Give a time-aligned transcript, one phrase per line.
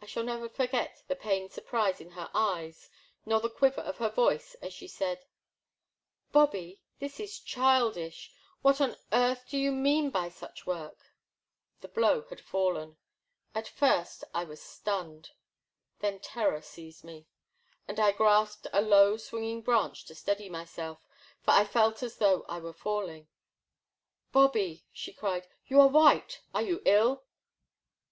[0.00, 2.90] I shall never forget the pained surprise in her eyes
[3.24, 5.24] nor the quiver of her voice as she said:
[6.32, 11.14] Bobby, this is childish, what on earth do you mean by such work?"
[11.80, 12.96] The blow had fallen.
[13.54, 15.30] At first I was stunned.
[16.00, 17.28] Then terror seized me,
[17.86, 21.06] and I grasped a low swing ing branch to steady myself,
[21.44, 23.28] for I felt as though I were falling."
[24.32, 27.22] Bobby," she cried," you are white— are you ill?"